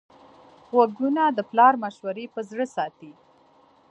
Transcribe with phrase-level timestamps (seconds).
[0.71, 3.11] غوږونه د پلار مشورې په زړه ساتي